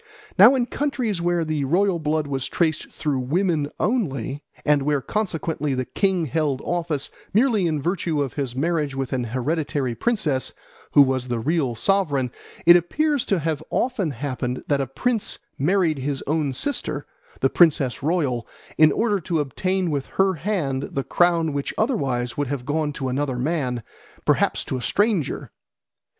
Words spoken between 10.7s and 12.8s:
who was the real sovereign, it